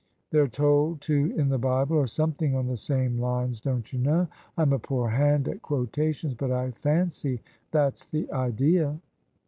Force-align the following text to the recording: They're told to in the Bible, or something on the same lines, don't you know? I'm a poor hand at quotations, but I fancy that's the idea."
They're 0.31 0.47
told 0.47 0.99
to 1.01 1.31
in 1.37 1.49
the 1.49 1.59
Bible, 1.59 1.95
or 1.95 2.07
something 2.07 2.55
on 2.55 2.65
the 2.65 2.75
same 2.75 3.19
lines, 3.19 3.61
don't 3.61 3.93
you 3.93 3.99
know? 3.99 4.27
I'm 4.57 4.73
a 4.73 4.79
poor 4.79 5.07
hand 5.09 5.47
at 5.47 5.61
quotations, 5.61 6.33
but 6.33 6.49
I 6.49 6.71
fancy 6.71 7.39
that's 7.71 8.05
the 8.05 8.27
idea." 8.31 8.99